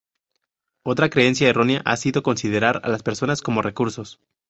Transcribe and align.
Otra 0.83 1.11
creencia 1.11 1.47
errónea 1.47 1.83
ha 1.85 1.95
sido 1.95 2.23
considerar 2.23 2.81
a 2.83 2.89
las 2.89 3.03
personas 3.03 3.43
como 3.43 3.61
recursos. 3.61 4.19